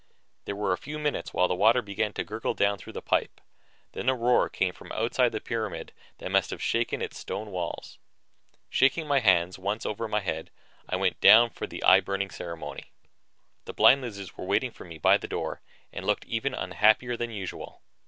There 0.45 0.55
were 0.55 0.73
a 0.73 0.79
few 0.79 0.97
minutes 0.97 1.31
while 1.31 1.47
the 1.47 1.53
water 1.53 1.83
began 1.83 2.11
to 2.13 2.23
gurgle 2.23 2.55
down 2.55 2.79
through 2.79 2.93
the 2.93 3.03
dry 3.03 3.19
pipe. 3.19 3.39
Then 3.91 4.09
a 4.09 4.15
roar 4.15 4.49
came 4.49 4.73
from 4.73 4.91
outside 4.93 5.31
the 5.31 5.39
pyramid 5.39 5.93
that 6.17 6.31
must 6.31 6.49
have 6.49 6.59
shaken 6.59 7.03
its 7.03 7.19
stone 7.19 7.51
walls. 7.51 7.99
Shaking 8.67 9.05
my 9.07 9.19
hands 9.19 9.59
once 9.59 9.85
over 9.85 10.07
my 10.07 10.21
head, 10.21 10.49
I 10.89 10.95
went 10.95 11.21
down 11.21 11.51
for 11.51 11.67
the 11.67 11.83
eye 11.83 11.99
burning 11.99 12.31
ceremony. 12.31 12.85
The 13.65 13.73
blind 13.73 14.01
lizards 14.01 14.35
were 14.35 14.45
waiting 14.45 14.71
for 14.71 14.85
me 14.85 14.97
by 14.97 15.17
the 15.17 15.27
door 15.27 15.61
and 15.93 16.03
looked 16.03 16.25
even 16.25 16.55
unhappier 16.55 17.15
than 17.15 17.29
usual. 17.29 17.83